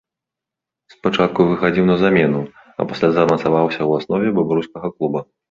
Спачатку 0.93 1.45
выхадзіў 1.49 1.85
на 1.91 1.97
замену, 2.05 2.41
а 2.79 2.89
пасля 2.93 3.07
замацаваўся 3.19 3.75
ў 3.85 3.91
аснове 4.01 4.27
бабруйскага 4.41 4.93
клуба. 4.97 5.25